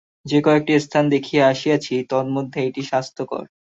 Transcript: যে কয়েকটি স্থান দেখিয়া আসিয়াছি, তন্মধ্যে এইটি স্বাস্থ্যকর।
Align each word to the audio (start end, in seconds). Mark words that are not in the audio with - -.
যে 0.25 0.39
কয়েকটি 0.41 0.73
স্থান 0.79 1.05
দেখিয়া 1.09 1.43
আসিয়াছি, 1.47 1.95
তন্মধ্যে 2.09 2.57
এইটি 2.61 2.81
স্বাস্থ্যকর। 2.83 3.43